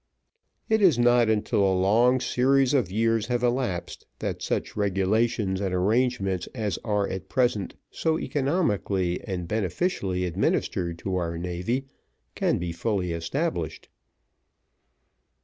[0.67, 5.75] It is not until a long series of years have elapsed, that such regulations and
[5.75, 11.85] arrangements as are at present so economically and beneficially administered to our navy,
[12.33, 13.89] can be fully established.